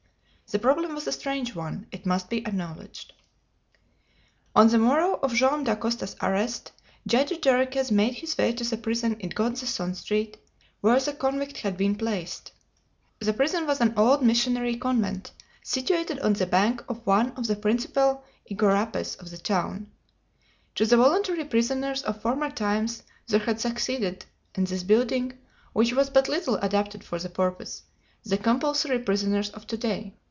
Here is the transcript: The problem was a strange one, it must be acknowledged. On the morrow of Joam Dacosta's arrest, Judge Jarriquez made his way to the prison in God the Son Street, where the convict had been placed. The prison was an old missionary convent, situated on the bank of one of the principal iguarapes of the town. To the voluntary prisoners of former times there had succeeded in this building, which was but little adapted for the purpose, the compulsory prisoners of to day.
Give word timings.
The 0.51 0.59
problem 0.59 0.95
was 0.95 1.07
a 1.07 1.13
strange 1.13 1.55
one, 1.55 1.87
it 1.93 2.05
must 2.05 2.29
be 2.29 2.39
acknowledged. 2.39 3.13
On 4.53 4.67
the 4.67 4.77
morrow 4.79 5.17
of 5.23 5.33
Joam 5.33 5.63
Dacosta's 5.63 6.13
arrest, 6.21 6.73
Judge 7.07 7.39
Jarriquez 7.41 7.89
made 7.89 8.15
his 8.15 8.37
way 8.37 8.51
to 8.51 8.65
the 8.65 8.75
prison 8.75 9.15
in 9.21 9.29
God 9.29 9.55
the 9.55 9.65
Son 9.65 9.95
Street, 9.95 10.37
where 10.81 10.99
the 10.99 11.13
convict 11.13 11.59
had 11.59 11.77
been 11.77 11.95
placed. 11.95 12.51
The 13.19 13.31
prison 13.31 13.65
was 13.65 13.79
an 13.79 13.93
old 13.95 14.21
missionary 14.23 14.75
convent, 14.75 15.31
situated 15.63 16.19
on 16.19 16.33
the 16.33 16.47
bank 16.47 16.83
of 16.89 17.07
one 17.07 17.31
of 17.37 17.47
the 17.47 17.55
principal 17.55 18.25
iguarapes 18.49 19.15
of 19.21 19.29
the 19.31 19.37
town. 19.37 19.89
To 20.75 20.85
the 20.85 20.97
voluntary 20.97 21.45
prisoners 21.45 22.01
of 22.01 22.21
former 22.21 22.51
times 22.51 23.03
there 23.25 23.39
had 23.39 23.61
succeeded 23.61 24.25
in 24.55 24.65
this 24.65 24.83
building, 24.83 25.37
which 25.71 25.93
was 25.93 26.09
but 26.09 26.27
little 26.27 26.55
adapted 26.57 27.05
for 27.05 27.19
the 27.19 27.29
purpose, 27.29 27.83
the 28.25 28.37
compulsory 28.37 28.99
prisoners 28.99 29.49
of 29.51 29.65
to 29.67 29.77
day. 29.77 30.13